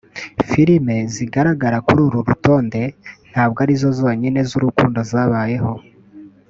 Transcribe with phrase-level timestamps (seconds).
[0.49, 2.81] Filime zigaragara kuri uru rutonde
[3.31, 5.71] ntabwo ari zo zonyine z’urukundo zabayeho